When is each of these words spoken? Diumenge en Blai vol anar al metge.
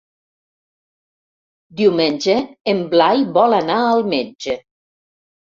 Diumenge 1.81 2.37
en 2.73 2.81
Blai 2.95 3.23
vol 3.39 3.57
anar 3.61 3.79
al 3.93 4.03
metge. 4.15 4.57